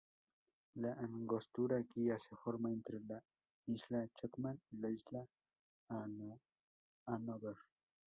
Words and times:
La 0.73 0.93
angostura 0.93 1.77
Guía 1.93 2.17
se 2.17 2.35
forma 2.35 2.71
entre 2.71 2.99
la 3.01 3.23
isla 3.67 4.09
Chatham 4.15 4.57
y 4.71 4.77
la 4.77 4.89
isla 4.89 5.27
Hanover. 5.89 7.57